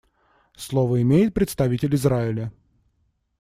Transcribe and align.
Слово 0.55 1.03
имеет 1.03 1.35
представитель 1.35 1.93
Израиля. 1.93 2.51